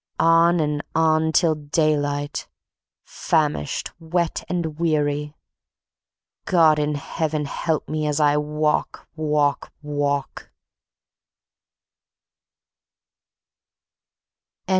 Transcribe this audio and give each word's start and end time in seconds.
On 0.19 0.59
and 0.59 0.81
on 0.95 1.31
till 1.31 1.53
daylight, 1.53 2.47
famished, 3.05 3.91
wet 3.99 4.43
and 4.49 4.79
weary, 4.79 5.35
God 6.45 6.79
in 6.79 6.95
Heaven 6.95 7.45
help 7.45 7.87
me 7.87 8.07
as 8.07 8.19
I 8.19 8.35
walk, 8.37 9.07
walk, 9.15 9.71
walk! 9.83 10.49